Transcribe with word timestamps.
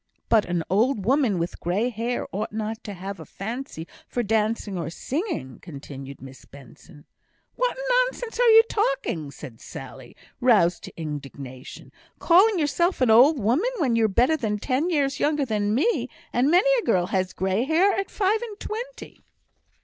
"But 0.29 0.45
an 0.45 0.63
old 0.67 1.05
woman 1.05 1.37
with 1.37 1.59
grey 1.59 1.89
hair 1.89 2.27
ought 2.31 2.51
not 2.51 2.83
to 2.85 2.95
have 2.95 3.19
a 3.19 3.23
fancy 3.25 3.87
for 4.07 4.23
dancing 4.23 4.75
or 4.75 4.89
singing," 4.89 5.59
continued 5.59 6.23
Miss 6.23 6.43
Benson. 6.43 7.05
"Whatten 7.55 7.83
nonsense 8.07 8.39
are 8.39 8.49
ye 8.49 8.63
talking?" 8.67 9.29
said 9.29 9.61
Sally, 9.61 10.15
roused 10.39 10.85
to 10.85 10.97
indignation. 10.99 11.91
"Calling 12.17 12.57
yoursel' 12.57 12.95
an 12.99 13.11
old 13.11 13.37
woman 13.37 13.69
when 13.77 13.95
you're 13.95 14.07
better 14.07 14.35
than 14.35 14.57
ten 14.57 14.89
years 14.89 15.19
younger 15.19 15.45
than 15.45 15.75
me! 15.75 16.09
and 16.33 16.49
many 16.49 16.71
a 16.81 16.85
girl 16.85 17.05
has 17.13 17.31
grey 17.31 17.65
hair 17.65 17.93
at 17.93 18.09
five 18.09 18.41
and 18.41 18.59
twenty." 18.59 19.21